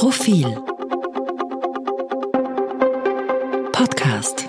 Profil 0.00 0.46
Podcast 3.70 4.48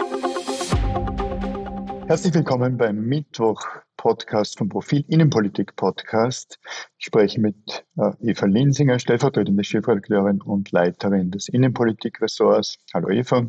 Herzlich 2.08 2.34
willkommen 2.34 2.78
beim 2.78 2.96
Mittwoch-Podcast 3.02 4.58
vom 4.58 4.70
Profil 4.70 5.04
Innenpolitik-Podcast. 5.10 6.58
Ich 6.98 7.08
spreche 7.08 7.42
mit 7.42 7.84
äh, 7.98 8.12
Eva 8.22 8.46
Linsinger, 8.46 8.98
stellvertretende 8.98 9.66
Chefredakteurin 9.66 10.42
und 10.42 10.72
Leiterin 10.72 11.32
des 11.32 11.50
Innenpolitik-Ressorts. 11.50 12.78
Hallo 12.94 13.10
Eva. 13.10 13.48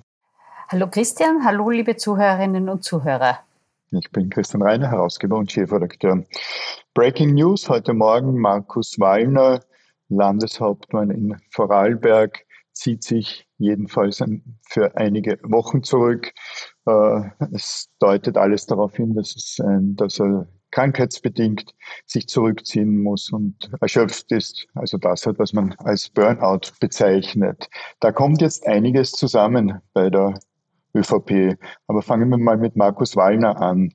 Hallo 0.70 0.90
Christian, 0.90 1.44
hallo 1.44 1.70
liebe 1.70 1.94
Zuhörerinnen 1.94 2.68
und 2.68 2.82
Zuhörer. 2.82 3.38
Ich 3.92 4.10
bin 4.10 4.28
Christian 4.28 4.62
Reiner, 4.62 4.90
Herausgeber 4.90 5.36
und 5.36 5.52
Chefredakteur. 5.52 6.24
Breaking 6.94 7.34
News 7.34 7.68
heute 7.68 7.94
Morgen, 7.94 8.40
Markus 8.40 8.98
Wallner, 8.98 9.60
Landeshauptmann 10.14 11.10
in 11.10 11.36
Vorarlberg, 11.50 12.44
zieht 12.72 13.04
sich 13.04 13.46
jedenfalls 13.58 14.22
für 14.68 14.96
einige 14.96 15.38
Wochen 15.42 15.82
zurück. 15.82 16.32
Äh, 16.86 17.20
es 17.52 17.90
deutet 17.98 18.36
alles 18.38 18.66
darauf 18.66 18.96
hin, 18.96 19.14
dass, 19.14 19.36
es, 19.36 19.58
dass 19.96 20.20
er 20.20 20.48
krankheitsbedingt 20.72 21.74
sich 22.06 22.26
zurückziehen 22.26 23.02
muss 23.02 23.30
und 23.30 23.70
erschöpft 23.80 24.32
ist. 24.32 24.66
Also 24.74 24.98
das 24.98 25.26
hat, 25.26 25.38
was 25.38 25.52
man 25.52 25.74
als 25.78 26.08
Burnout 26.08 26.72
bezeichnet. 26.80 27.68
Da 28.00 28.10
kommt 28.10 28.40
jetzt 28.40 28.66
einiges 28.66 29.12
zusammen 29.12 29.80
bei 29.92 30.10
der 30.10 30.34
ÖVP. 30.94 31.56
Aber 31.86 32.02
fangen 32.02 32.28
wir 32.30 32.38
mal 32.38 32.56
mit 32.56 32.74
Markus 32.74 33.16
Wallner 33.16 33.60
an. 33.60 33.92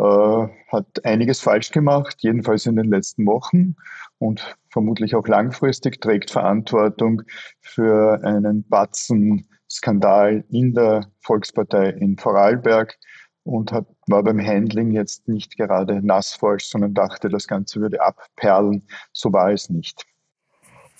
Äh, 0.00 0.48
hat 0.68 1.04
einiges 1.04 1.40
falsch 1.40 1.72
gemacht, 1.72 2.16
jedenfalls 2.20 2.64
in 2.64 2.76
den 2.76 2.88
letzten 2.88 3.26
Wochen 3.26 3.74
und 4.18 4.56
vermutlich 4.70 5.14
auch 5.14 5.26
langfristig, 5.26 6.00
trägt 6.00 6.30
Verantwortung 6.30 7.22
für 7.60 8.18
einen 8.24 8.66
Batzen-Skandal 8.66 10.44
in 10.48 10.72
der 10.72 11.10
Volkspartei 11.20 11.90
in 11.90 12.16
Vorarlberg 12.16 12.96
und 13.42 13.72
hat, 13.72 13.86
war 14.06 14.22
beim 14.22 14.40
Handling 14.40 14.92
jetzt 14.92 15.28
nicht 15.28 15.58
gerade 15.58 16.00
nassforsch, 16.06 16.64
sondern 16.64 16.94
dachte, 16.94 17.28
das 17.28 17.46
Ganze 17.46 17.80
würde 17.80 18.00
abperlen. 18.00 18.86
So 19.12 19.32
war 19.34 19.52
es 19.52 19.68
nicht. 19.68 20.06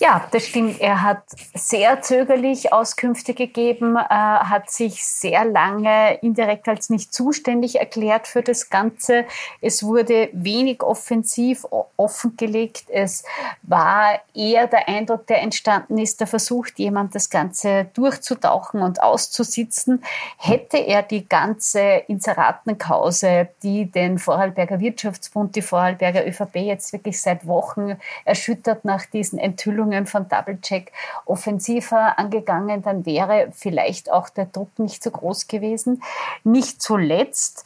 Ja, 0.02 0.26
das 0.30 0.46
stimmt. 0.46 0.80
Er 0.80 1.02
hat 1.02 1.24
sehr 1.52 2.00
zögerlich 2.00 2.72
Auskünfte 2.72 3.34
gegeben, 3.34 3.96
äh, 3.96 4.08
hat 4.08 4.70
sich 4.70 5.04
sehr 5.04 5.44
lange 5.44 6.14
indirekt 6.22 6.68
als 6.68 6.88
nicht 6.88 7.12
zuständig 7.12 7.78
erklärt 7.78 8.26
für 8.26 8.40
das 8.40 8.70
Ganze. 8.70 9.26
Es 9.60 9.82
wurde 9.82 10.30
wenig 10.32 10.82
offensiv 10.82 11.66
offengelegt. 11.98 12.84
Es 12.88 13.24
war 13.60 14.18
eher 14.34 14.68
der 14.68 14.88
Eindruck, 14.88 15.26
der 15.26 15.42
entstanden 15.42 15.98
ist, 15.98 16.18
der 16.20 16.26
versucht, 16.26 16.78
jemand 16.78 17.14
das 17.14 17.28
Ganze 17.28 17.90
durchzutauchen 17.92 18.80
und 18.80 19.02
auszusitzen. 19.02 20.02
Hätte 20.38 20.78
er 20.78 21.02
die 21.02 21.28
ganze 21.28 22.04
Inseratenkause, 22.08 23.48
die 23.62 23.84
den 23.84 24.18
Vorarlberger 24.18 24.80
Wirtschaftsbund, 24.80 25.56
die 25.56 25.62
Vorarlberger 25.62 26.26
ÖVP 26.26 26.56
jetzt 26.56 26.94
wirklich 26.94 27.20
seit 27.20 27.46
Wochen 27.46 27.98
erschüttert 28.24 28.86
nach 28.86 29.04
diesen 29.04 29.38
Enthüllungen, 29.38 29.89
Entwicklungen 29.92 30.06
von 30.06 30.28
Double-Check 30.28 30.92
offensiver 31.26 32.18
angegangen, 32.18 32.82
dann 32.82 33.06
wäre 33.06 33.48
vielleicht 33.52 34.10
auch 34.10 34.28
der 34.28 34.46
Druck 34.46 34.78
nicht 34.78 35.02
so 35.02 35.10
groß 35.10 35.48
gewesen. 35.48 36.02
Nicht 36.44 36.80
zuletzt 36.82 37.64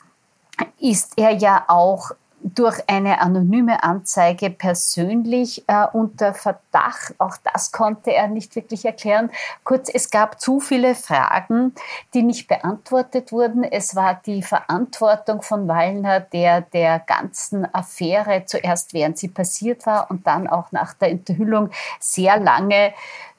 ist 0.78 1.14
er 1.16 1.31
ja 1.31 1.64
auch 1.69 2.12
durch 2.55 2.80
eine 2.88 3.20
anonyme 3.20 3.83
Anzeige 3.83 4.50
persönlich 4.50 5.64
äh, 5.66 5.86
unter 5.92 6.34
Verdacht. 6.34 7.14
Auch 7.19 7.36
das 7.52 7.72
konnte 7.72 8.12
er 8.12 8.28
nicht 8.28 8.55
wirklich 8.56 8.84
erklären. 8.84 9.30
Kurz, 9.64 9.88
es 9.92 10.10
gab 10.10 10.41
zu 10.41 10.60
viele 10.60 10.94
Fragen, 10.94 11.75
die 12.14 12.22
nicht 12.22 12.48
beantwortet 12.48 13.32
wurden. 13.32 13.64
Es 13.64 13.97
war 13.97 14.20
die 14.27 14.42
Verantwortung 14.42 15.42
von 15.42 15.69
Wallner, 15.69 16.20
der 16.20 16.60
der 16.60 16.98
ganzen 17.00 17.72
Affäre 17.75 18.44
zuerst 18.47 18.94
während 18.94 19.19
sie 19.19 19.28
passiert 19.28 19.87
war 19.87 20.10
und 20.10 20.26
dann 20.26 20.47
auch 20.47 20.72
nach 20.72 20.94
der 20.94 21.10
Enthüllung 21.10 21.70
sehr 21.98 22.38
lange 22.38 22.93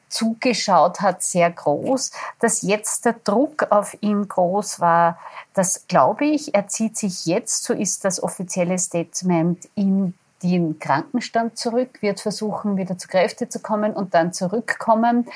zugeschaut 0.09 1.01
hat, 1.01 1.23
sehr 1.23 1.51
groß. 1.51 2.11
Dass 2.39 2.61
jetzt 2.61 3.05
der 3.05 3.16
Druck 3.23 3.67
auf 3.71 3.97
ihn 4.01 4.27
groß 4.27 4.79
war, 4.79 5.19
das 5.53 5.88
glaube 5.88 6.25
ich. 6.25 6.53
Er 6.53 6.67
zieht 6.67 6.97
sich 6.97 7.25
jetzt, 7.25 7.63
so 7.63 7.73
ist 7.73 8.05
das 8.05 8.21
offizielle 8.21 8.77
Statement, 8.77 9.67
in 9.75 10.13
den 10.43 10.79
Krankenstand 10.79 11.57
zurück, 11.57 12.01
wird 12.01 12.19
versuchen, 12.19 12.77
wieder 12.77 12.97
zu 12.97 13.07
Kräfte 13.07 13.49
zu 13.49 13.59
kommen 13.59 13.93
und 13.93 14.13
dann 14.13 14.33
zurückkommen. 14.33 15.27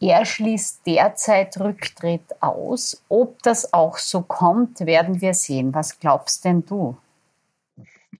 Er 0.00 0.24
schließt 0.24 0.80
derzeit 0.86 1.58
Rücktritt 1.58 2.22
aus. 2.40 3.02
Ob 3.08 3.42
das 3.42 3.72
auch 3.72 3.98
so 3.98 4.20
kommt, 4.20 4.80
werden 4.80 5.20
wir 5.20 5.34
sehen. 5.34 5.74
Was 5.74 5.98
glaubst 5.98 6.44
denn 6.44 6.64
du? 6.66 6.96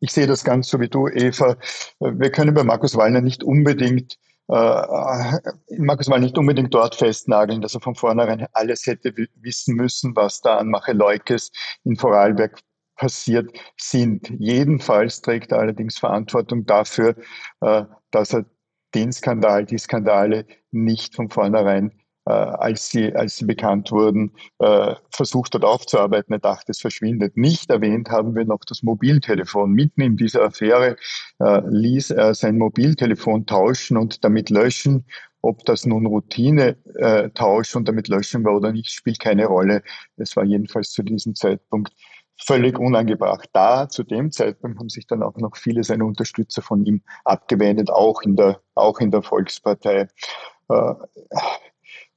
Ich 0.00 0.12
sehe 0.12 0.26
das 0.26 0.44
ganz 0.44 0.68
so 0.68 0.80
wie 0.80 0.88
du, 0.88 1.08
Eva. 1.08 1.56
Wir 2.00 2.30
können 2.30 2.54
bei 2.54 2.64
Markus 2.64 2.96
Wallner 2.96 3.20
nicht 3.20 3.42
unbedingt 3.42 4.18
äh, 4.48 5.38
Markus 5.78 6.08
mal 6.08 6.20
nicht 6.20 6.38
unbedingt 6.38 6.72
dort 6.72 6.94
festnageln, 6.94 7.60
dass 7.60 7.74
er 7.74 7.80
von 7.80 7.94
vornherein 7.94 8.46
alles 8.52 8.86
hätte 8.86 9.14
wissen 9.36 9.74
müssen, 9.74 10.14
was 10.14 10.40
da 10.40 10.58
an 10.58 10.68
Macheleukes 10.68 11.50
in 11.84 11.96
Vorarlberg 11.96 12.60
passiert 12.96 13.50
sind. 13.76 14.30
Jedenfalls 14.38 15.20
trägt 15.20 15.52
er 15.52 15.58
allerdings 15.58 15.98
Verantwortung 15.98 16.64
dafür, 16.64 17.16
äh, 17.60 17.84
dass 18.10 18.32
er 18.32 18.46
den 18.94 19.12
Skandal, 19.12 19.66
die 19.66 19.78
Skandale 19.78 20.46
nicht 20.70 21.14
von 21.14 21.28
vornherein 21.28 21.92
als, 22.30 22.90
sie, 22.90 23.14
als 23.14 23.36
sie 23.36 23.44
bekannt 23.44 23.92
wurden, 23.92 24.32
äh, 24.58 24.94
versucht 25.10 25.54
hat 25.54 25.64
aufzuarbeiten. 25.64 26.32
Er 26.32 26.40
dachte, 26.40 26.72
es 26.72 26.80
verschwindet. 26.80 27.36
Nicht 27.36 27.70
erwähnt 27.70 28.10
haben 28.10 28.34
wir 28.34 28.44
noch 28.44 28.64
das 28.66 28.82
Mobiltelefon. 28.82 29.72
Mitten 29.72 30.00
in 30.00 30.16
dieser 30.16 30.42
Affäre 30.42 30.96
äh, 31.38 31.60
ließ 31.68 32.10
er 32.10 32.34
sein 32.34 32.58
Mobiltelefon 32.58 33.46
tauschen 33.46 33.96
und 33.96 34.24
damit 34.24 34.50
löschen. 34.50 35.06
Ob 35.40 35.64
das 35.64 35.86
nun 35.86 36.06
Routine-Tausch 36.06 37.74
äh, 37.74 37.78
und 37.78 37.86
damit 37.86 38.08
löschen 38.08 38.44
war 38.44 38.56
oder 38.56 38.72
nicht, 38.72 38.90
spielt 38.90 39.20
keine 39.20 39.46
Rolle. 39.46 39.82
Es 40.16 40.34
war 40.34 40.44
jedenfalls 40.44 40.90
zu 40.90 41.04
diesem 41.04 41.36
Zeitpunkt 41.36 41.92
völlig 42.38 42.78
unangebracht. 42.78 43.48
Da, 43.52 43.88
zu 43.88 44.02
dem 44.02 44.32
Zeitpunkt, 44.32 44.80
haben 44.80 44.88
sich 44.88 45.06
dann 45.06 45.22
auch 45.22 45.36
noch 45.36 45.56
viele 45.56 45.84
seiner 45.84 46.04
Unterstützer 46.04 46.62
von 46.62 46.84
ihm 46.84 47.02
abgewendet, 47.24 47.90
auch 47.90 48.22
in 48.22 48.34
der, 48.34 48.60
auch 48.74 48.98
in 48.98 49.12
der 49.12 49.22
Volkspartei. 49.22 50.08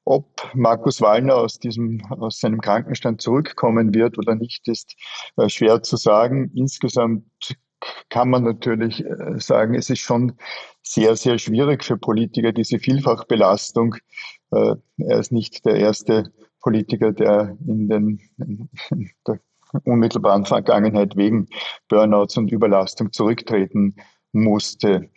Ob 0.09 0.25
Markus 0.55 1.01
Wallner 1.01 1.35
aus 1.35 1.59
diesem, 1.59 2.03
aus 2.09 2.39
seinem 2.39 2.61
Krankenstand 2.61 3.21
zurückkommen 3.21 3.93
wird 3.93 4.17
oder 4.17 4.33
nicht, 4.33 4.67
ist 4.67 4.95
äh, 5.37 5.47
schwer 5.49 5.83
zu 5.83 5.97
sagen. 5.97 6.51
Insgesamt 6.55 7.25
kann 8.09 8.31
man 8.31 8.43
natürlich 8.43 9.05
äh, 9.05 9.39
sagen, 9.39 9.75
es 9.75 9.91
ist 9.91 9.99
schon 9.99 10.33
sehr, 10.81 11.15
sehr 11.15 11.37
schwierig 11.37 11.83
für 11.83 11.95
Politiker, 11.95 12.51
diese 12.51 12.79
Vielfachbelastung. 12.79 13.97
Äh, 14.49 14.77
er 14.97 15.19
ist 15.19 15.31
nicht 15.31 15.63
der 15.67 15.75
erste 15.75 16.33
Politiker, 16.59 17.11
der 17.11 17.55
in, 17.67 17.87
den, 17.87 18.19
in 18.39 18.67
der 19.27 19.39
unmittelbaren 19.83 20.45
Vergangenheit 20.45 21.17
wegen 21.17 21.49
Burnouts 21.87 22.35
und 22.35 22.51
Überlastung 22.51 23.11
zurücktreten 23.11 23.95
musste. 24.31 25.11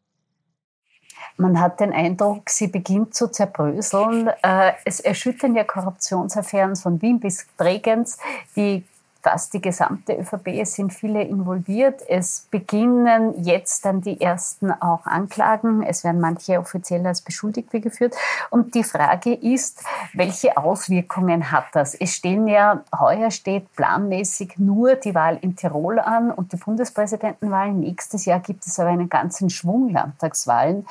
Man 1.37 1.61
hat 1.61 1.79
den 1.79 1.93
Eindruck, 1.93 2.49
sie 2.49 2.67
beginnt 2.67 3.15
zu 3.15 3.31
zerbröseln. 3.31 4.29
Äh, 4.43 4.73
es 4.83 4.99
erschüttern 4.99 5.55
ja 5.55 5.63
Korruptionsaffären 5.63 6.75
von 6.75 7.01
Wien 7.01 7.21
bis 7.21 7.47
Bregenz. 7.55 8.17
Die 8.55 8.83
fast 9.21 9.53
die 9.53 9.61
gesamte 9.61 10.13
ÖVP, 10.13 10.59
es 10.59 10.75
sind 10.75 10.93
viele 10.93 11.23
involviert. 11.23 12.01
Es 12.07 12.47
beginnen 12.51 13.43
jetzt 13.43 13.85
dann 13.85 14.01
die 14.01 14.19
ersten 14.21 14.71
auch 14.71 15.05
Anklagen. 15.05 15.83
Es 15.83 16.03
werden 16.03 16.21
manche 16.21 16.59
offiziell 16.59 17.05
als 17.05 17.21
Beschuldigte 17.21 17.79
geführt. 17.79 18.15
Und 18.49 18.75
die 18.75 18.83
Frage 18.83 19.33
ist, 19.33 19.83
welche 20.13 20.57
Auswirkungen 20.57 21.51
hat 21.51 21.65
das? 21.73 21.95
Es 21.95 22.13
stehen 22.13 22.47
ja, 22.47 22.83
heuer 22.97 23.31
steht 23.31 23.73
planmäßig 23.75 24.57
nur 24.57 24.95
die 24.95 25.15
Wahl 25.15 25.37
in 25.41 25.55
Tirol 25.55 25.99
an 25.99 26.31
und 26.31 26.53
die 26.53 26.57
Bundespräsidentenwahlen. 26.57 27.79
Nächstes 27.79 28.25
Jahr 28.25 28.39
gibt 28.39 28.65
es 28.65 28.79
aber 28.79 28.89
einen 28.89 29.09
ganzen 29.09 29.49
Schwung 29.49 29.89
Landtagswahlen. 29.89 30.85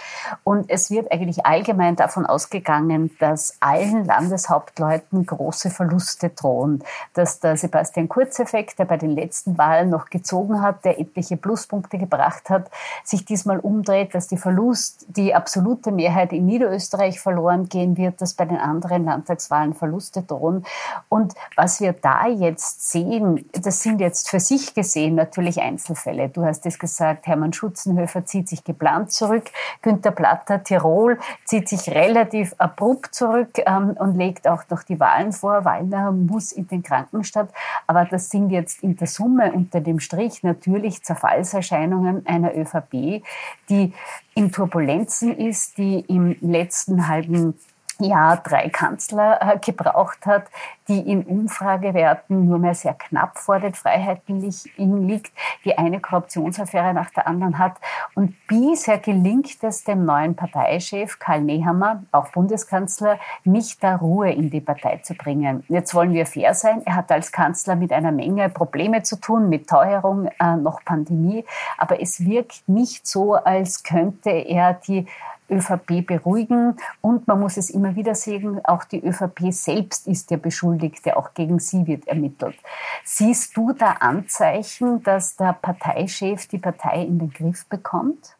Und 0.44 0.70
es 0.70 0.90
wird 0.90 1.10
eigentlich 1.12 1.46
allgemein 1.46 1.96
davon 1.96 2.26
ausgegangen, 2.26 3.10
dass 3.18 3.56
allen 3.60 4.04
Landeshauptleuten 4.04 5.26
große 5.26 5.70
Verluste 5.70 6.30
drohen, 6.30 6.82
dass 7.14 7.40
der 7.40 7.56
Sebastian 7.56 8.08
Kurzeffekt, 8.16 8.78
der 8.78 8.86
bei 8.86 8.96
den 8.96 9.10
letzten 9.10 9.58
Wahlen 9.58 9.90
noch 9.90 10.08
gezogen 10.08 10.62
hat, 10.62 10.86
der 10.86 10.98
etliche 10.98 11.36
Pluspunkte 11.36 11.98
gebracht 11.98 12.48
hat, 12.48 12.70
sich 13.04 13.26
diesmal 13.26 13.58
umdreht, 13.58 14.14
dass 14.14 14.26
die 14.26 14.38
Verlust, 14.38 15.04
die 15.08 15.34
absolute 15.34 15.92
Mehrheit 15.92 16.32
in 16.32 16.46
Niederösterreich 16.46 17.20
verloren 17.20 17.68
gehen 17.68 17.98
wird, 17.98 18.22
dass 18.22 18.32
bei 18.32 18.46
den 18.46 18.56
anderen 18.56 19.04
Landtagswahlen 19.04 19.74
Verluste 19.74 20.22
drohen. 20.22 20.64
Und 21.10 21.34
was 21.56 21.82
wir 21.82 21.92
da 21.92 22.26
jetzt 22.26 22.90
sehen, 22.90 23.50
das 23.52 23.82
sind 23.82 24.00
jetzt 24.00 24.30
für 24.30 24.40
sich 24.40 24.72
gesehen 24.72 25.14
natürlich 25.14 25.60
Einzelfälle. 25.60 26.30
Du 26.30 26.42
hast 26.42 26.64
es 26.64 26.78
gesagt, 26.78 27.26
Hermann 27.26 27.52
Schutzenhöfer 27.52 28.24
zieht 28.24 28.48
sich 28.48 28.64
geplant 28.64 29.12
zurück, 29.12 29.50
Günter 29.82 30.10
Platter, 30.10 30.64
Tirol, 30.64 31.18
zieht 31.44 31.68
sich 31.68 31.90
relativ 31.90 32.54
abrupt 32.56 33.14
zurück 33.14 33.58
ähm, 33.66 33.94
und 33.98 34.16
legt 34.16 34.48
auch 34.48 34.62
noch 34.70 34.84
die 34.84 34.98
Wahlen 34.98 35.32
vor. 35.32 35.66
Wallner 35.66 36.12
muss 36.12 36.50
in 36.50 36.66
den 36.66 36.82
Krankenstand. 36.82 37.50
Aber 37.86 38.05
das 38.06 38.30
sind 38.30 38.50
jetzt 38.50 38.82
in 38.82 38.96
der 38.96 39.06
Summe 39.06 39.52
unter 39.52 39.80
dem 39.80 40.00
Strich 40.00 40.42
natürlich 40.42 41.02
Zerfallserscheinungen 41.02 42.26
einer 42.26 42.56
ÖVP, 42.56 43.22
die 43.68 43.92
in 44.34 44.52
Turbulenzen 44.52 45.36
ist, 45.36 45.78
die 45.78 46.00
im 46.00 46.36
letzten 46.40 47.08
halben 47.08 47.54
Jahr 47.98 48.36
drei 48.38 48.68
Kanzler 48.68 49.40
äh, 49.40 49.58
gebraucht 49.58 50.26
hat, 50.26 50.44
die 50.88 51.00
in 51.00 51.24
Umfragewerten 51.24 52.46
nur 52.46 52.58
mehr 52.58 52.74
sehr 52.74 52.94
knapp 52.94 53.38
vor 53.38 53.58
den 53.58 53.74
Freiheiten 53.74 54.40
liegt, 54.76 55.32
die 55.64 55.76
eine 55.76 56.00
Korruptionsaffäre 56.00 56.94
nach 56.94 57.10
der 57.10 57.26
anderen 57.26 57.58
hat. 57.58 57.76
Und 58.14 58.34
bisher 58.46 58.98
gelingt 58.98 59.62
es 59.62 59.84
dem 59.84 60.04
neuen 60.04 60.36
Parteichef 60.36 61.18
Karl 61.18 61.40
Nehammer, 61.42 62.02
auch 62.12 62.28
Bundeskanzler, 62.28 63.18
nicht 63.44 63.82
da 63.82 63.96
Ruhe 63.96 64.30
in 64.30 64.50
die 64.50 64.60
Partei 64.60 64.98
zu 64.98 65.14
bringen. 65.14 65.64
Jetzt 65.68 65.94
wollen 65.94 66.12
wir 66.12 66.26
fair 66.26 66.54
sein. 66.54 66.82
Er 66.84 66.94
hat 66.94 67.10
als 67.10 67.32
Kanzler 67.32 67.76
mit 67.76 67.92
einer 67.92 68.12
Menge 68.12 68.48
Probleme 68.48 69.02
zu 69.02 69.16
tun, 69.16 69.48
mit 69.48 69.68
Teuerung, 69.68 70.28
äh, 70.38 70.56
noch 70.56 70.84
Pandemie. 70.84 71.44
Aber 71.78 72.00
es 72.00 72.24
wirkt 72.24 72.68
nicht 72.68 73.06
so, 73.06 73.34
als 73.34 73.82
könnte 73.82 74.30
er 74.30 74.74
die 74.74 75.06
ÖVP 75.50 76.06
beruhigen. 76.06 76.76
Und 77.00 77.26
man 77.26 77.40
muss 77.40 77.56
es 77.56 77.70
immer 77.70 77.96
wieder 77.96 78.14
sehen, 78.14 78.60
auch 78.64 78.84
die 78.84 79.04
ÖVP 79.04 79.52
selbst 79.52 80.06
ist 80.06 80.30
der 80.30 80.38
Beschuldigte, 80.38 81.16
auch 81.16 81.34
gegen 81.34 81.58
sie 81.58 81.86
wird 81.86 82.06
ermittelt. 82.08 82.56
Siehst 83.04 83.56
du 83.56 83.72
da 83.72 83.92
Anzeichen, 84.00 85.02
dass 85.02 85.36
der 85.36 85.52
Parteichef 85.54 86.46
die 86.48 86.58
Partei 86.58 87.02
in 87.02 87.18
den 87.18 87.30
Griff 87.30 87.66
bekommt? 87.66 88.36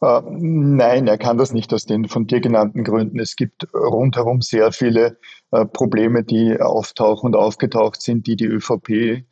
Äh, 0.00 0.20
nein, 0.30 1.06
er 1.06 1.18
kann 1.18 1.38
das 1.38 1.52
nicht 1.52 1.72
aus 1.72 1.86
den 1.86 2.08
von 2.08 2.26
dir 2.26 2.40
genannten 2.40 2.84
Gründen. 2.84 3.18
Es 3.18 3.36
gibt 3.36 3.66
rundherum 3.74 4.42
sehr 4.42 4.72
viele 4.72 5.18
äh, 5.50 5.64
Probleme, 5.64 6.24
die 6.24 6.60
auftauchen 6.60 7.28
und 7.28 7.36
aufgetaucht 7.36 8.02
sind, 8.02 8.26
die 8.26 8.36
die 8.36 8.46
ÖVP 8.46 9.24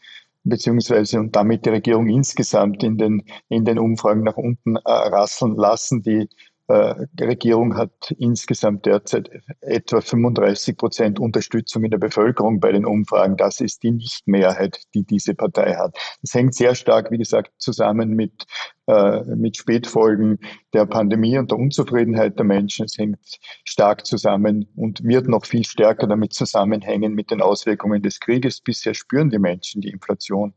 beziehungsweise 0.44 1.20
und 1.20 1.36
damit 1.36 1.66
die 1.66 1.70
Regierung 1.70 2.08
insgesamt 2.08 2.82
in 2.82 2.98
den, 2.98 3.22
in 3.48 3.64
den 3.64 3.78
Umfragen 3.78 4.22
nach 4.22 4.36
unten 4.36 4.76
äh, 4.76 4.80
rasseln 4.84 5.56
lassen. 5.56 6.02
Die 6.02 6.12
die 6.12 6.28
Regierung 6.68 7.76
hat 7.76 8.14
insgesamt 8.18 8.86
derzeit 8.86 9.30
etwa 9.60 10.00
35 10.00 10.76
Prozent 10.76 11.18
Unterstützung 11.20 11.84
in 11.84 11.90
der 11.90 11.98
Bevölkerung 11.98 12.60
bei 12.60 12.72
den 12.72 12.86
Umfragen. 12.86 13.36
Das 13.36 13.60
ist 13.60 13.82
die 13.82 13.90
Nichtmehrheit, 13.90 14.80
die 14.94 15.04
diese 15.04 15.34
Partei 15.34 15.74
hat. 15.74 15.96
Das 16.22 16.34
hängt 16.34 16.54
sehr 16.54 16.74
stark, 16.74 17.10
wie 17.10 17.18
gesagt, 17.18 17.50
zusammen 17.58 18.10
mit, 18.10 18.46
äh, 18.86 19.22
mit 19.34 19.56
Spätfolgen 19.56 20.38
der 20.72 20.86
Pandemie 20.86 21.36
und 21.36 21.50
der 21.50 21.58
Unzufriedenheit 21.58 22.38
der 22.38 22.46
Menschen. 22.46 22.86
Es 22.86 22.96
hängt 22.96 23.18
stark 23.64 24.06
zusammen 24.06 24.68
und 24.76 25.02
wird 25.02 25.28
noch 25.28 25.44
viel 25.44 25.64
stärker 25.64 26.06
damit 26.06 26.32
zusammenhängen 26.32 27.14
mit 27.14 27.30
den 27.30 27.42
Auswirkungen 27.42 28.02
des 28.02 28.20
Krieges. 28.20 28.60
Bisher 28.60 28.94
spüren 28.94 29.30
die 29.30 29.38
Menschen 29.38 29.82
die 29.82 29.90
Inflation 29.90 30.54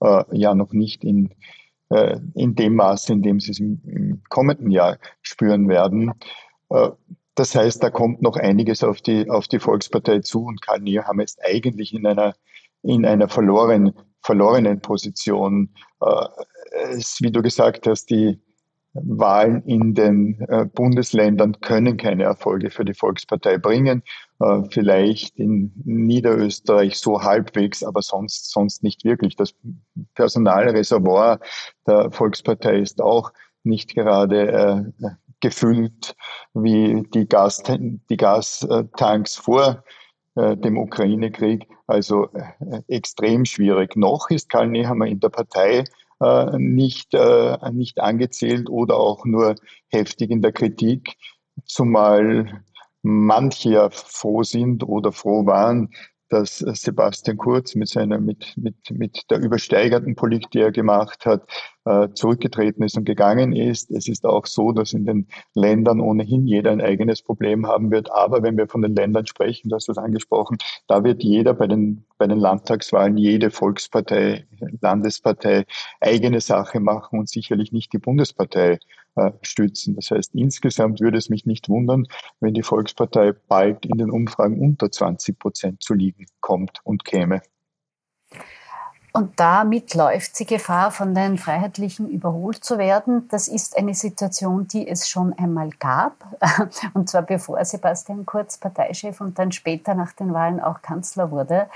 äh, 0.00 0.24
ja 0.32 0.54
noch 0.54 0.72
nicht 0.72 1.04
in 1.04 1.30
äh, 1.90 2.18
in 2.34 2.54
dem 2.54 2.76
Maße, 2.76 3.12
in 3.12 3.22
dem 3.22 3.40
sie 3.40 3.52
es 3.52 3.60
im, 3.60 4.22
kommenden 4.28 4.70
Jahr 4.70 4.98
spüren 5.22 5.68
werden. 5.68 6.12
Äh, 6.70 6.90
das 7.34 7.54
heißt, 7.54 7.82
da 7.82 7.90
kommt 7.90 8.22
noch 8.22 8.36
einiges 8.36 8.84
auf 8.84 9.00
die, 9.00 9.28
auf 9.28 9.48
die 9.48 9.58
Volkspartei 9.58 10.20
zu 10.20 10.44
und 10.44 10.62
Karl 10.62 10.80
Nehammer 10.80 11.24
ist 11.24 11.40
eigentlich 11.44 11.92
in 11.92 12.06
einer, 12.06 12.34
in 12.82 13.04
einer 13.04 13.28
verloren, 13.28 13.92
verlorenen 14.20 14.80
Position. 14.80 15.74
Äh, 16.00 16.26
es, 16.90 17.18
wie 17.20 17.32
du 17.32 17.42
gesagt 17.42 17.86
hast, 17.86 18.10
die, 18.10 18.40
Wahlen 18.94 19.62
in 19.64 19.94
den 19.94 20.40
äh, 20.48 20.66
Bundesländern 20.66 21.60
können 21.60 21.96
keine 21.96 22.24
Erfolge 22.24 22.70
für 22.70 22.84
die 22.84 22.94
Volkspartei 22.94 23.58
bringen. 23.58 24.02
Äh, 24.40 24.62
vielleicht 24.70 25.38
in 25.38 25.72
Niederösterreich 25.84 26.98
so 26.98 27.22
halbwegs, 27.22 27.82
aber 27.84 28.02
sonst, 28.02 28.50
sonst 28.50 28.82
nicht 28.82 29.04
wirklich. 29.04 29.36
Das 29.36 29.54
Personalreservoir 30.14 31.38
der 31.86 32.10
Volkspartei 32.10 32.78
ist 32.78 33.00
auch 33.00 33.32
nicht 33.62 33.94
gerade 33.94 34.92
äh, 35.00 35.10
gefüllt 35.40 36.16
wie 36.52 37.04
die, 37.14 37.26
Gas, 37.26 37.62
die 37.62 38.16
Gastanks 38.16 39.36
vor 39.36 39.84
äh, 40.34 40.56
dem 40.56 40.78
Ukraine-Krieg. 40.78 41.68
Also 41.86 42.28
äh, 42.32 42.80
extrem 42.88 43.44
schwierig. 43.44 43.94
Noch 43.94 44.30
ist 44.30 44.48
Karl 44.48 44.68
Nehammer 44.68 45.06
in 45.06 45.20
der 45.20 45.28
Partei 45.28 45.84
äh, 46.20 46.58
nicht, 46.58 47.12
nicht 47.72 48.00
angezählt 48.00 48.68
oder 48.68 48.96
auch 48.96 49.24
nur 49.24 49.54
heftig 49.88 50.30
in 50.30 50.42
der 50.42 50.52
Kritik, 50.52 51.16
zumal 51.66 52.64
manche 53.04 53.70
ja 53.70 53.90
froh 53.90 54.42
sind 54.42 54.82
oder 54.82 55.12
froh 55.12 55.46
waren, 55.46 55.90
dass 56.30 56.58
Sebastian 56.58 57.36
Kurz 57.36 57.74
mit 57.74 57.88
seiner, 57.88 58.18
mit, 58.18 58.56
mit, 58.56 58.90
mit 58.90 59.30
der 59.30 59.38
übersteigerten 59.38 60.16
Politik, 60.16 60.50
die 60.50 60.60
er 60.60 60.72
gemacht 60.72 61.26
hat, 61.26 61.42
äh, 61.84 62.08
zurückgetreten 62.14 62.82
ist 62.82 62.96
und 62.96 63.04
gegangen 63.04 63.52
ist. 63.52 63.90
Es 63.90 64.08
ist 64.08 64.24
auch 64.24 64.46
so, 64.46 64.72
dass 64.72 64.94
in 64.94 65.04
den 65.04 65.28
Ländern 65.54 66.00
ohnehin 66.00 66.46
jeder 66.46 66.72
ein 66.72 66.80
eigenes 66.80 67.22
Problem 67.22 67.66
haben 67.66 67.90
wird. 67.90 68.10
Aber 68.10 68.42
wenn 68.42 68.56
wir 68.56 68.68
von 68.68 68.82
den 68.82 68.96
Ländern 68.96 69.26
sprechen, 69.26 69.68
du 69.68 69.76
hast 69.76 69.88
das 69.88 69.98
angesprochen, 69.98 70.56
da 70.88 71.04
wird 71.04 71.22
jeder 71.22 71.54
bei 71.54 71.66
den, 71.66 72.04
bei 72.18 72.26
den 72.26 72.38
Landtagswahlen, 72.38 73.16
jede 73.16 73.50
Volkspartei, 73.50 74.46
Landespartei 74.80 75.66
eigene 76.00 76.40
Sache 76.40 76.80
machen 76.80 77.18
und 77.18 77.28
sicherlich 77.28 77.70
nicht 77.70 77.92
die 77.92 77.98
Bundespartei 77.98 78.78
stützen. 79.42 79.94
Das 79.96 80.10
heißt, 80.10 80.34
insgesamt 80.34 81.00
würde 81.00 81.18
es 81.18 81.28
mich 81.30 81.46
nicht 81.46 81.68
wundern, 81.68 82.06
wenn 82.40 82.54
die 82.54 82.62
Volkspartei 82.62 83.32
bald 83.32 83.86
in 83.86 83.98
den 83.98 84.10
Umfragen 84.10 84.60
unter 84.60 84.90
20 84.90 85.38
Prozent 85.38 85.82
zu 85.82 85.94
liegen 85.94 86.26
kommt 86.40 86.80
und 86.84 87.04
käme. 87.04 87.42
Und 89.16 89.38
damit 89.38 89.94
läuft 89.94 90.34
sie 90.34 90.44
Gefahr, 90.44 90.90
von 90.90 91.14
den 91.14 91.38
Freiheitlichen 91.38 92.10
überholt 92.10 92.64
zu 92.64 92.78
werden. 92.78 93.28
Das 93.28 93.46
ist 93.46 93.78
eine 93.78 93.94
Situation, 93.94 94.66
die 94.66 94.88
es 94.88 95.08
schon 95.08 95.32
einmal 95.38 95.70
gab. 95.78 96.16
Und 96.94 97.08
zwar 97.08 97.22
bevor 97.22 97.64
Sebastian 97.64 98.26
Kurz 98.26 98.58
Parteichef 98.58 99.20
und 99.20 99.38
dann 99.38 99.52
später 99.52 99.94
nach 99.94 100.12
den 100.12 100.34
Wahlen 100.34 100.58
auch 100.58 100.82
Kanzler 100.82 101.30
wurde. 101.30 101.68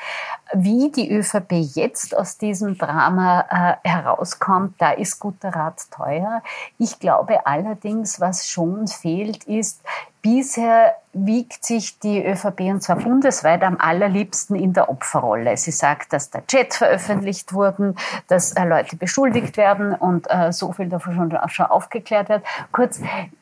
Wie 0.52 0.90
die 0.90 1.12
ÖVP 1.12 1.52
jetzt 1.52 2.16
aus 2.16 2.38
diesem 2.38 2.76
Drama 2.76 3.44
äh, 3.84 3.88
herauskommt, 3.88 4.74
da 4.78 4.90
ist 4.90 5.20
guter 5.20 5.50
Rat 5.50 5.92
teuer. 5.92 6.42
Ich 6.76 6.98
glaube 6.98 7.46
allerdings, 7.46 8.20
was 8.20 8.48
schon 8.48 8.88
fehlt, 8.88 9.44
ist, 9.44 9.80
Bisher 10.30 10.94
wiegt 11.14 11.64
sich 11.64 12.00
die 12.00 12.22
ÖVP 12.22 12.60
und 12.60 12.82
zwar 12.82 12.96
bundesweit 12.96 13.62
am 13.62 13.78
allerliebsten 13.78 14.56
in 14.56 14.74
der 14.74 14.90
Opferrolle. 14.90 15.56
Sie 15.56 15.70
sagt, 15.70 16.12
dass 16.12 16.28
der 16.28 16.46
Chat 16.46 16.74
veröffentlicht 16.74 17.54
wurden, 17.54 17.96
dass 18.26 18.52
äh, 18.52 18.66
Leute 18.66 18.96
beschuldigt 18.96 19.56
werden 19.56 19.94
und 19.94 20.26
äh, 20.28 20.52
so 20.52 20.72
viel 20.72 20.90
davon 20.90 21.14
schon, 21.14 21.38
schon 21.48 21.66
aufgeklärt 21.66 22.28
wird. 22.28 22.42
Kurz, 22.72 23.00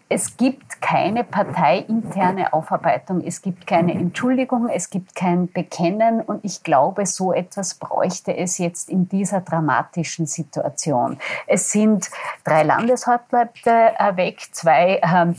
es 0.08 0.36
gibt 0.36 0.80
keine 0.80 1.24
parteiinterne 1.24 2.52
Aufarbeitung, 2.52 3.22
es 3.22 3.42
gibt 3.42 3.66
keine 3.66 3.92
Entschuldigung, 3.92 4.68
es 4.68 4.88
gibt 4.88 5.16
kein 5.16 5.50
Bekennen 5.50 6.20
und 6.20 6.44
ich 6.44 6.62
glaube, 6.62 7.06
so 7.06 7.32
etwas 7.32 7.74
bräuchte 7.74 8.36
es 8.36 8.58
jetzt 8.58 8.88
in 8.88 9.08
dieser 9.08 9.40
dramatischen 9.40 10.26
Situation. 10.26 11.18
Es 11.48 11.72
sind 11.72 12.08
drei 12.44 12.62
Landeshauptleute 12.62 13.94
weg, 14.14 14.46
zwei 14.52 15.00
ähm, 15.02 15.34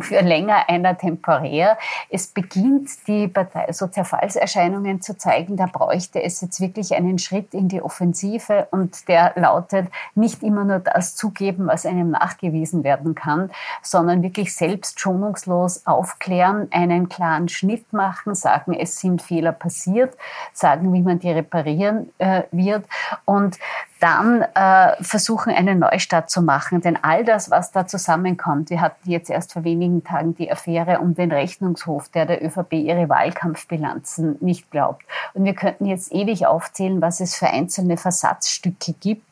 für 0.00 0.20
länger, 0.20 0.68
einer 0.68 0.98
temporär. 0.98 1.78
Es 2.10 2.26
beginnt 2.26 2.90
die 3.06 3.28
Partei 3.28 3.72
so 3.72 3.86
Zerfallserscheinungen 3.86 5.00
zu 5.00 5.16
zeigen, 5.16 5.56
da 5.56 5.64
bräuchte 5.64 6.22
es 6.22 6.42
jetzt 6.42 6.60
wirklich 6.60 6.94
einen 6.94 7.18
Schritt 7.18 7.54
in 7.54 7.68
die 7.68 7.80
Offensive 7.80 8.68
und 8.72 9.08
der 9.08 9.32
lautet, 9.36 9.88
nicht 10.14 10.42
immer 10.42 10.64
nur 10.64 10.80
das 10.80 11.16
zugeben, 11.16 11.66
was 11.66 11.86
einem 11.86 12.10
nachgewiesen 12.10 12.84
werden 12.84 13.14
kann, 13.14 13.50
sondern 13.80 14.01
sondern 14.02 14.24
wirklich 14.24 14.52
selbst 14.52 14.98
schonungslos 14.98 15.86
aufklären, 15.86 16.66
einen 16.72 17.08
klaren 17.08 17.48
Schnitt 17.48 17.92
machen, 17.92 18.34
sagen, 18.34 18.74
es 18.74 18.98
sind 18.98 19.22
Fehler 19.22 19.52
passiert, 19.52 20.16
sagen, 20.52 20.92
wie 20.92 21.02
man 21.02 21.20
die 21.20 21.30
reparieren 21.30 22.10
äh, 22.18 22.42
wird. 22.50 22.84
Und 23.24 23.60
dann 24.02 24.42
äh, 24.42 25.00
versuchen, 25.00 25.54
einen 25.54 25.78
Neustart 25.78 26.28
zu 26.28 26.42
machen. 26.42 26.80
Denn 26.80 26.98
all 27.02 27.24
das, 27.24 27.50
was 27.52 27.70
da 27.70 27.86
zusammenkommt, 27.86 28.68
wir 28.70 28.80
hatten 28.80 29.08
jetzt 29.08 29.30
erst 29.30 29.52
vor 29.52 29.62
wenigen 29.62 30.02
Tagen 30.02 30.34
die 30.34 30.50
Affäre 30.50 30.98
um 30.98 31.14
den 31.14 31.30
Rechnungshof, 31.30 32.08
der 32.08 32.26
der 32.26 32.44
ÖVP 32.44 32.72
ihre 32.72 33.08
Wahlkampfbilanzen 33.08 34.38
nicht 34.40 34.72
glaubt. 34.72 35.04
Und 35.34 35.44
wir 35.44 35.54
könnten 35.54 35.86
jetzt 35.86 36.12
ewig 36.12 36.46
aufzählen, 36.46 37.00
was 37.00 37.20
es 37.20 37.36
für 37.36 37.46
einzelne 37.46 37.96
Versatzstücke 37.96 38.94
gibt. 38.94 39.24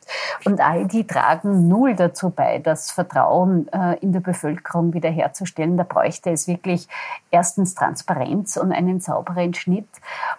Und 0.45 0.61
all 0.61 0.87
die 0.87 1.05
tragen 1.05 1.67
null 1.67 1.95
dazu 1.95 2.29
bei, 2.29 2.59
das 2.59 2.91
Vertrauen 2.91 3.67
äh, 3.73 3.97
in 3.99 4.13
der 4.13 4.19
Bevölkerung 4.19 4.93
wiederherzustellen. 4.93 5.77
Da 5.77 5.83
bräuchte 5.83 6.31
es 6.31 6.47
wirklich 6.47 6.87
erstens 7.29 7.75
Transparenz 7.75 8.57
und 8.57 8.71
einen 8.71 8.99
sauberen 8.99 9.53
Schnitt. 9.53 9.89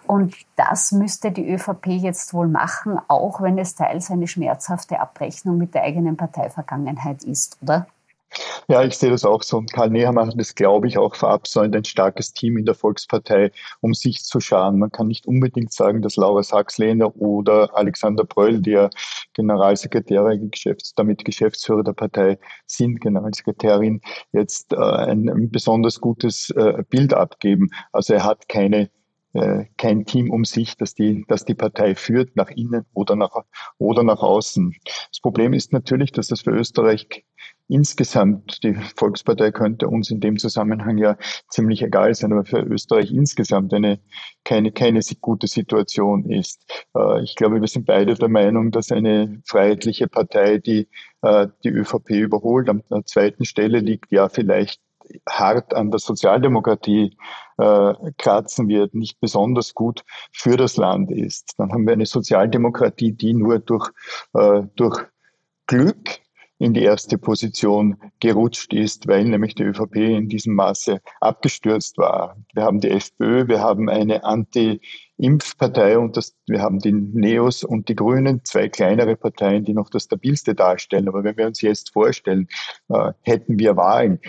Und 0.07 0.35
das 0.55 0.91
müsste 0.91 1.31
die 1.31 1.49
ÖVP 1.49 1.87
jetzt 1.87 2.33
wohl 2.33 2.47
machen, 2.47 2.99
auch 3.07 3.41
wenn 3.41 3.57
es 3.57 3.75
teils 3.75 4.09
eine 4.23 4.27
schmerzhafte 4.29 4.99
Abrechnung 4.99 5.57
mit 5.57 5.73
der 5.73 5.83
eigenen 5.83 6.15
Parteivergangenheit 6.15 7.23
ist, 7.23 7.57
oder? 7.61 7.87
Ja, 8.67 8.81
ich 8.83 8.97
sehe 8.97 9.11
das 9.11 9.25
auch 9.25 9.43
so. 9.43 9.57
Und 9.57 9.71
Karl 9.71 9.91
Nehammer 9.91 10.25
hat 10.25 10.39
das, 10.39 10.55
glaube 10.55 10.87
ich, 10.87 10.97
auch 10.97 11.13
verabsäumt, 11.13 11.75
ein 11.75 11.83
starkes 11.83 12.33
Team 12.33 12.57
in 12.57 12.65
der 12.65 12.73
Volkspartei, 12.73 13.51
um 13.81 13.93
sich 13.93 14.23
zu 14.23 14.39
scharen. 14.39 14.79
Man 14.79 14.91
kann 14.91 15.07
nicht 15.07 15.27
unbedingt 15.27 15.71
sagen, 15.71 16.01
dass 16.01 16.15
Laura 16.15 16.41
Sachslehner 16.41 17.15
oder 17.15 17.77
Alexander 17.77 18.23
Bröll, 18.23 18.59
der 18.59 18.89
Generalsekretär, 19.33 20.39
damit 20.95 21.25
Geschäftsführer 21.25 21.83
der 21.83 21.93
Partei 21.93 22.39
sind, 22.65 23.01
Generalsekretärin, 23.01 24.01
jetzt 24.31 24.73
äh, 24.73 24.77
ein, 24.77 25.29
ein, 25.29 25.51
besonders 25.51 26.01
gutes 26.01 26.49
äh, 26.51 26.83
Bild 26.89 27.13
abgeben. 27.13 27.69
Also 27.91 28.13
er 28.13 28.23
hat 28.23 28.47
keine 28.49 28.89
äh, 29.33 29.65
kein 29.77 30.05
Team 30.05 30.29
um 30.29 30.45
sich, 30.45 30.77
das 30.77 30.93
die, 30.93 31.25
das 31.27 31.45
die 31.45 31.55
Partei 31.55 31.95
führt, 31.95 32.35
nach 32.35 32.49
innen 32.49 32.85
oder 32.93 33.15
nach, 33.15 33.35
oder 33.77 34.03
nach 34.03 34.21
außen. 34.21 34.75
Das 35.09 35.19
Problem 35.21 35.53
ist 35.53 35.73
natürlich, 35.73 36.11
dass 36.11 36.27
das 36.27 36.41
für 36.41 36.51
Österreich 36.51 37.25
insgesamt, 37.67 38.63
die 38.63 38.75
Volkspartei 38.95 39.51
könnte 39.51 39.87
uns 39.87 40.11
in 40.11 40.19
dem 40.19 40.37
Zusammenhang 40.37 40.97
ja 40.97 41.17
ziemlich 41.49 41.81
egal 41.81 42.13
sein, 42.13 42.31
aber 42.31 42.45
für 42.45 42.59
Österreich 42.59 43.11
insgesamt 43.11 43.73
eine, 43.73 43.99
keine, 44.43 44.71
keine 44.71 44.99
gute 45.21 45.47
Situation 45.47 46.29
ist. 46.29 46.63
Äh, 46.95 47.23
ich 47.23 47.35
glaube, 47.35 47.61
wir 47.61 47.67
sind 47.67 47.85
beide 47.85 48.13
der 48.15 48.29
Meinung, 48.29 48.71
dass 48.71 48.91
eine 48.91 49.41
freiheitliche 49.45 50.07
Partei, 50.07 50.57
die 50.59 50.89
äh, 51.21 51.47
die 51.63 51.69
ÖVP 51.69 52.11
überholt, 52.11 52.69
an 52.69 52.83
der 52.91 53.05
zweiten 53.05 53.45
Stelle 53.45 53.79
liegt, 53.79 54.11
ja 54.11 54.29
vielleicht 54.29 54.81
hart 55.27 55.73
an 55.73 55.91
der 55.91 55.99
Sozialdemokratie 55.99 57.17
äh, 57.57 57.93
kratzen 58.17 58.67
wird, 58.67 58.93
nicht 58.93 59.19
besonders 59.19 59.73
gut 59.73 60.03
für 60.31 60.57
das 60.57 60.77
Land 60.77 61.11
ist. 61.11 61.53
Dann 61.57 61.71
haben 61.71 61.85
wir 61.85 61.93
eine 61.93 62.05
Sozialdemokratie, 62.05 63.13
die 63.13 63.33
nur 63.33 63.59
durch, 63.59 63.89
äh, 64.33 64.63
durch 64.75 65.05
Glück 65.67 66.23
in 66.63 66.73
die 66.73 66.83
erste 66.83 67.17
Position 67.17 67.97
gerutscht 68.21 68.73
ist, 68.73 69.07
weil 69.07 69.25
nämlich 69.25 69.53
die 69.53 69.63
ÖVP 69.63 69.97
in 69.97 70.29
diesem 70.29 70.55
Maße 70.55 71.01
abgestürzt 71.19 71.97
war. 71.97 72.37
Wir 72.53 72.63
haben 72.63 72.79
die 72.79 72.89
FPÖ, 72.89 73.49
wir 73.49 73.59
haben 73.59 73.89
eine 73.89 74.23
Anti-Impfpartei 74.23 75.97
und 75.97 76.15
das, 76.15 76.35
wir 76.47 76.61
haben 76.61 76.79
die 76.79 76.93
Neos 76.93 77.65
und 77.65 77.89
die 77.89 77.95
Grünen, 77.95 78.45
zwei 78.45 78.69
kleinere 78.69 79.17
Parteien, 79.17 79.65
die 79.65 79.73
noch 79.73 79.89
das 79.89 80.03
stabilste 80.03 80.55
darstellen. 80.55 81.09
Aber 81.09 81.25
wenn 81.25 81.35
wir 81.35 81.47
uns 81.47 81.59
jetzt 81.59 81.91
vorstellen, 81.91 82.47
äh, 82.87 83.11
hätten 83.23 83.59
wir 83.59 83.75
Wahlen, 83.75 84.19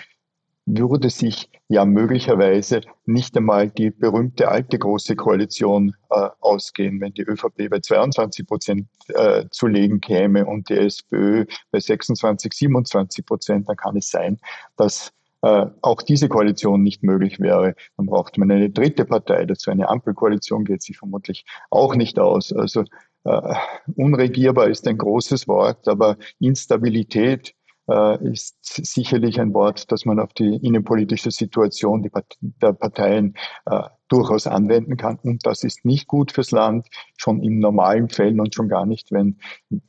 würde 0.67 1.11
sich 1.11 1.51
ja 1.69 1.85
möglicherweise 1.85 2.81
nicht 3.07 3.37
einmal 3.37 3.71
die 3.71 3.91
berühmte 3.91 4.49
alte 4.49 4.79
große 4.79 5.17
Koalition 5.17 5.95
äh, 6.11 6.29
ausgehen, 6.41 7.01
wenn 7.01 7.13
die 7.13 7.23
ÖVP 7.23 7.69
bei 7.71 7.81
22 7.81 8.47
Prozent 8.47 8.89
äh, 9.09 9.45
zu 9.51 9.67
legen 9.67 10.01
käme 10.01 10.47
und 10.47 10.69
die 10.69 10.75
SPÖ 10.79 11.45
bei 11.71 11.81
26, 11.81 12.53
27 12.53 13.27
Prozent, 13.27 13.69
dann 13.69 13.77
kann 13.77 13.97
es 13.97 14.09
sein, 14.09 14.39
dass 14.77 15.13
äh, 15.43 15.67
auch 15.83 16.01
diese 16.01 16.29
Koalition 16.29 16.83
nicht 16.83 17.03
möglich 17.03 17.41
wäre. 17.41 17.75
Dann 17.99 18.07
braucht 18.07 18.39
man 18.39 18.51
eine 18.51 18.71
dritte 18.71 19.05
Partei 19.05 19.45
dazu. 19.45 19.71
Eine 19.71 19.91
Ampelkoalition 19.91 20.65
geht 20.65 20.83
sich 20.83 20.97
vermutlich 20.97 21.45
auch 21.71 21.95
nicht 21.95 22.19
aus. 22.19 22.53
Also 22.53 22.85
äh, 23.25 23.55
unregierbar 23.97 24.69
ist 24.69 24.89
ein 24.89 24.97
großes 24.97 25.47
Wort, 25.47 25.87
aber 25.89 26.17
Instabilität 26.41 27.55
ist 27.87 28.57
sicherlich 28.63 29.41
ein 29.41 29.53
Wort, 29.53 29.93
das 29.93 30.07
man 30.07 30.19
auf 30.19 30.33
die 30.33 30.57
innenpolitische 30.57 31.31
Situation 31.31 32.09
der 32.41 32.73
Parteien 32.73 33.35
äh, 33.67 33.83
durchaus 34.09 34.47
anwenden 34.47 34.97
kann. 34.97 35.19
Und 35.23 35.45
das 35.47 35.65
ist 35.65 35.85
nicht 35.85 36.07
gut 36.07 36.33
fürs 36.33 36.51
Land, 36.51 36.89
schon 37.19 37.43
in 37.43 37.59
normalen 37.59 38.09
Fällen 38.09 38.41
und 38.41 38.55
schon 38.55 38.69
gar 38.69 38.87
nicht, 38.87 39.13
wenn 39.13 39.39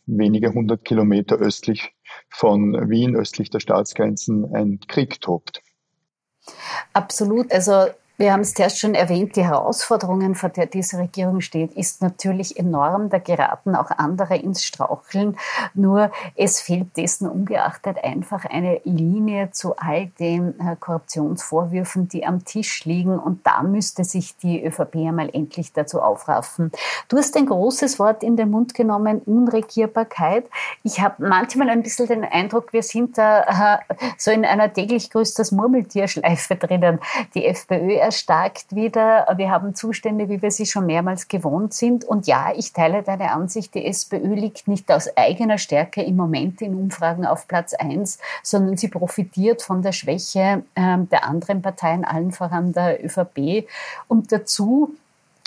wenige 0.05 0.53
hundert 0.53 0.83
Kilometer 0.83 1.37
östlich 1.37 1.93
von 2.29 2.89
Wien, 2.89 3.15
östlich 3.15 3.49
der 3.49 3.59
Staatsgrenzen, 3.59 4.53
ein 4.53 4.79
Krieg 4.87 5.21
tobt. 5.21 5.61
Absolut. 6.93 7.51
Also 7.51 7.87
wir 8.17 8.31
haben 8.31 8.41
es 8.41 8.53
zuerst 8.53 8.79
schon 8.79 8.95
erwähnt, 8.95 9.35
die 9.35 9.43
Herausforderungen, 9.43 10.35
vor 10.35 10.49
der 10.49 10.67
diese 10.67 10.97
Regierung 10.97 11.41
steht, 11.41 11.73
ist 11.73 12.01
natürlich 12.01 12.57
enorm. 12.57 13.09
Da 13.09 13.17
geraten 13.17 13.75
auch 13.75 13.91
andere 13.91 14.37
ins 14.37 14.63
Straucheln. 14.63 15.37
Nur 15.73 16.11
es 16.35 16.61
fehlt 16.61 16.95
dessen 16.95 17.27
ungeachtet 17.27 17.97
einfach 18.03 18.45
eine 18.45 18.79
Linie 18.85 19.51
zu 19.51 19.75
all 19.77 20.07
den 20.19 20.57
äh, 20.59 20.77
Korruptionsvorwürfen, 20.79 22.07
die 22.07 22.25
am 22.25 22.45
Tisch 22.45 22.85
liegen. 22.85 23.19
Und 23.19 23.45
da 23.45 23.63
müsste 23.63 24.05
sich 24.05 24.37
die 24.37 24.63
ÖVP 24.63 24.95
einmal 24.95 25.29
endlich 25.33 25.73
dazu 25.73 26.01
aufraffen. 26.01 26.71
Du 27.09 27.17
hast 27.17 27.35
ein 27.35 27.47
großes 27.47 27.99
Wort 27.99 28.23
in 28.23 28.37
den 28.37 28.49
Mund 28.49 28.73
genommen, 28.73 29.21
Unregierbarkeit. 29.25 30.45
Ich 30.83 31.01
habe 31.01 31.27
manchmal 31.27 31.69
ein 31.69 31.83
bisschen 31.83 32.07
den 32.07 32.23
Eindruck, 32.23 32.71
wir 32.71 32.83
sind 32.83 33.17
da 33.17 33.81
äh, 33.89 33.95
so 34.17 34.31
in 34.31 34.45
einer 34.45 34.71
täglich 34.71 35.09
größtes 35.09 35.51
Murmeltierschleife 35.51 36.55
drinnen. 36.55 36.99
Die 37.33 37.45
FPÖ 37.45 38.04
erstarkt 38.05 38.75
wieder. 38.75 39.27
Wir 39.35 39.49
haben 39.49 39.73
Zustände, 39.73 40.29
wie 40.29 40.41
wir 40.41 40.51
sie 40.51 40.67
schon 40.67 40.85
mehrmals 40.85 41.27
gewohnt 41.27 41.73
sind. 41.73 42.05
Und 42.05 42.27
ja, 42.27 42.53
ich 42.55 42.71
teile 42.71 43.01
deine 43.01 43.31
Ansicht, 43.31 43.73
die 43.73 43.85
SPÖ 43.85 44.35
liegt 44.35 44.67
nicht 44.67 44.91
aus 44.91 45.09
eigener 45.17 45.57
Stärke 45.57 46.03
im 46.03 46.15
Moment 46.15 46.61
in 46.61 46.75
Umfragen 46.75 47.25
auf 47.25 47.47
Platz 47.47 47.73
eins, 47.73 48.19
sondern 48.43 48.77
sie 48.77 48.89
profitiert 48.89 49.63
von 49.63 49.81
der 49.81 49.91
Schwäche 49.91 50.63
äh, 50.75 50.97
der 50.99 51.25
anderen 51.25 51.63
Parteien, 51.63 52.05
allen 52.05 52.31
voran 52.31 52.73
der 52.73 53.03
ÖVP. 53.03 53.67
Und 54.07 54.31
dazu 54.31 54.93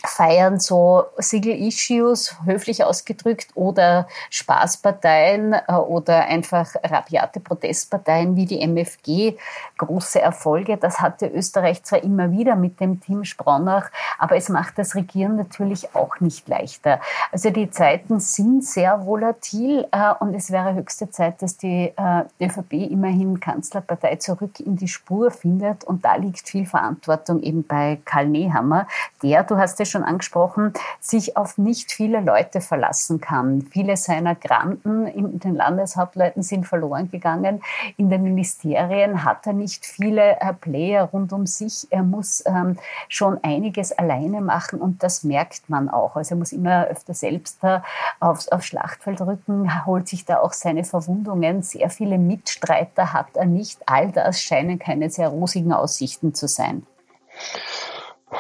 feiern 0.05 0.61
so 0.61 1.07
Single-Issues, 1.19 2.37
höflich 2.45 2.85
ausgedrückt, 2.85 3.49
oder 3.55 4.07
Spaßparteien 4.31 5.55
äh, 5.55 5.73
oder 5.73 6.27
einfach 6.27 6.73
rabiate 6.85 7.41
Protestparteien 7.41 8.37
wie 8.37 8.47
die 8.47 8.61
MFG 8.61 9.37
große 9.77 10.21
Erfolge. 10.21 10.77
Das 10.77 11.01
hatte 11.01 11.27
Österreich 11.27 11.83
zwar 11.83 12.03
immer 12.03 12.31
wieder 12.31 12.55
mit 12.55 12.79
dem 12.81 13.01
Team 13.01 13.25
Spronach, 13.25 13.91
aber 14.19 14.37
es 14.37 14.49
macht 14.49 14.79
das 14.79 14.95
Regieren 14.95 15.37
natürlich 15.37 15.95
auch 15.95 16.21
nicht 16.21 16.47
leichter. 16.49 17.01
Also 17.33 17.51
die 17.51 17.71
Zeiten 17.71 18.21
sind 18.21 18.65
sehr 18.65 19.05
volatil 19.05 19.87
äh, 19.91 20.13
und 20.21 20.33
es 20.35 20.53
wäre 20.53 20.75
höchste 20.75 21.11
Zeit, 21.11 21.43
dass 21.43 21.57
die 21.57 21.93
äh, 21.97 22.45
ÖVP 22.45 22.73
immerhin 22.91 23.41
Kanzlerpartei 23.41 24.17
zurück 24.17 24.61
in 24.61 24.77
die 24.77 24.89
Spur 24.89 25.33
findet 25.33 25.83
und 25.83 26.05
da 26.05 26.15
liegt 26.15 26.49
viel 26.49 26.67
Verantwortung 26.67 27.43
eben 27.43 27.67
bei 27.67 27.99
Karl 28.05 28.29
Nehammer, 28.29 28.87
der, 29.23 29.43
du 29.43 29.57
hast 29.57 29.79
ja 29.81 29.88
schon 29.91 30.05
angesprochen, 30.05 30.73
sich 31.01 31.37
auf 31.37 31.59
nicht 31.59 31.93
viele 31.93 32.21
Leute 32.21 32.61
verlassen 32.61 33.21
kann. 33.21 33.63
Viele 33.63 33.97
seiner 33.97 34.35
Granten 34.35 35.07
in 35.07 35.39
den 35.41 35.55
Landeshauptleuten 35.55 36.43
sind 36.43 36.67
verloren 36.67 37.11
gegangen. 37.11 37.63
In 37.97 38.11
den 38.11 38.23
Ministerien 38.23 39.25
hat 39.25 39.47
er 39.47 39.53
nicht 39.53 39.87
viele 39.87 40.41
äh, 40.41 40.53
Player 40.53 41.05
rund 41.05 41.33
um 41.33 41.47
sich. 41.47 41.87
Er 41.91 42.03
muss 42.03 42.43
ähm, 42.47 42.77
schon 43.09 43.43
einiges 43.43 43.93
alleine 43.93 44.41
machen 44.41 44.81
und 44.81 45.03
das 45.03 45.25
merkt 45.25 45.69
man 45.69 45.89
auch. 45.89 46.17
Also 46.17 46.35
er 46.35 46.39
muss 46.39 46.53
immer 46.53 46.87
öfter 46.87 47.15
selbst 47.15 47.59
da 47.63 47.83
aufs, 48.21 48.49
aufs 48.49 48.67
Schlachtfeld 48.67 49.21
rücken, 49.21 49.87
holt 49.87 50.09
sich 50.09 50.25
da 50.25 50.41
auch 50.41 50.53
seine 50.53 50.85
Verwundungen. 50.85 51.63
Sehr 51.63 51.91
viele 51.91 52.19
Mitstreiter 52.19 53.13
hat 53.13 53.29
er 53.35 53.47
nicht. 53.47 53.81
All 53.87 54.11
das 54.13 54.41
scheinen 54.41 54.79
keine 54.79 55.11
sehr 55.11 55.29
rosigen 55.29 55.73
Aussichten 55.73 56.35
zu 56.35 56.49
sein. 56.49 56.87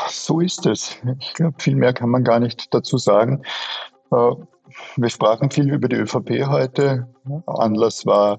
So 0.09 0.40
ist 0.40 0.66
es. 0.66 0.97
Ich 1.21 1.35
glaube, 1.35 1.54
viel 1.59 1.76
mehr 1.76 1.92
kann 1.92 2.11
man 2.11 2.25
gar 2.25 2.40
nicht 2.40 2.73
dazu 2.75 2.99
sagen. 2.99 3.42
Äh, 4.11 4.33
wir 4.97 5.09
sprachen 5.09 5.50
viel 5.50 5.73
über 5.73 5.88
die 5.88 5.97
ÖVP 5.97 6.47
heute. 6.47 7.09
Anlass 7.47 8.04
war 8.04 8.38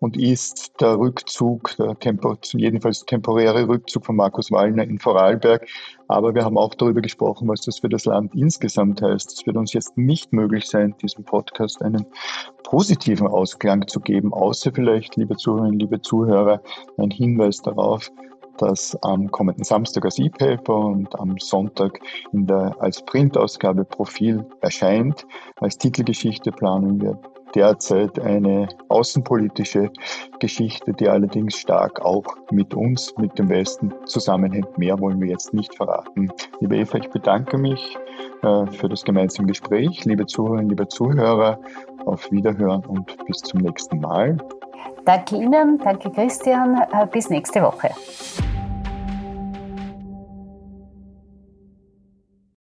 und 0.00 0.16
ist 0.16 0.80
der 0.80 0.98
Rückzug, 0.98 1.76
der 1.76 1.98
Tempo, 1.98 2.36
jedenfalls 2.52 3.04
temporäre 3.04 3.66
Rückzug 3.66 4.06
von 4.06 4.16
Markus 4.16 4.50
Wallner 4.50 4.84
in 4.84 4.98
Vorarlberg. 4.98 5.66
Aber 6.06 6.34
wir 6.34 6.44
haben 6.44 6.56
auch 6.56 6.74
darüber 6.74 7.00
gesprochen, 7.00 7.48
was 7.48 7.62
das 7.62 7.80
für 7.80 7.88
das 7.88 8.04
Land 8.04 8.34
insgesamt 8.34 9.02
heißt. 9.02 9.32
Es 9.32 9.46
wird 9.46 9.56
uns 9.56 9.72
jetzt 9.72 9.96
nicht 9.96 10.32
möglich 10.32 10.66
sein, 10.66 10.94
diesem 11.02 11.24
Podcast 11.24 11.82
einen 11.82 12.06
positiven 12.62 13.26
Ausklang 13.26 13.86
zu 13.88 14.00
geben, 14.00 14.32
außer 14.32 14.72
vielleicht, 14.72 15.16
liebe 15.16 15.36
Zuhörerinnen, 15.36 15.80
liebe 15.80 16.00
Zuhörer, 16.00 16.62
ein 16.96 17.10
Hinweis 17.10 17.60
darauf, 17.62 18.10
das 18.58 18.96
am 19.02 19.30
kommenden 19.30 19.64
Samstag 19.64 20.04
als 20.04 20.18
E-Paper 20.18 20.76
und 20.76 21.18
am 21.18 21.38
Sonntag 21.38 22.00
in 22.32 22.46
der, 22.46 22.76
als 22.80 23.02
Printausgabe 23.02 23.84
Profil 23.84 24.44
erscheint. 24.60 25.26
Als 25.60 25.78
Titelgeschichte 25.78 26.52
planen 26.52 27.00
wir 27.00 27.18
derzeit 27.54 28.18
eine 28.20 28.68
außenpolitische 28.88 29.90
Geschichte, 30.38 30.92
die 30.92 31.08
allerdings 31.08 31.56
stark 31.56 32.00
auch 32.04 32.24
mit 32.50 32.74
uns, 32.74 33.14
mit 33.16 33.38
dem 33.38 33.48
Westen 33.48 33.92
zusammenhängt. 34.04 34.76
Mehr 34.78 34.98
wollen 35.00 35.20
wir 35.20 35.28
jetzt 35.28 35.54
nicht 35.54 35.74
verraten. 35.74 36.30
Liebe 36.60 36.76
Eva, 36.76 36.98
ich 36.98 37.10
bedanke 37.10 37.58
mich 37.58 37.96
äh, 38.42 38.66
für 38.66 38.88
das 38.88 39.04
gemeinsame 39.04 39.48
Gespräch. 39.48 40.04
Liebe 40.04 40.26
Zuhörerinnen, 40.26 40.70
liebe 40.70 40.88
Zuhörer, 40.88 41.58
auf 42.06 42.30
Wiederhören 42.30 42.84
und 42.86 43.16
bis 43.26 43.38
zum 43.38 43.60
nächsten 43.60 44.00
Mal. 44.00 44.36
Danke 45.04 45.36
Ihnen, 45.36 45.78
danke 45.82 46.10
Christian, 46.10 46.80
äh, 46.92 47.06
bis 47.06 47.30
nächste 47.30 47.62
Woche. 47.62 47.90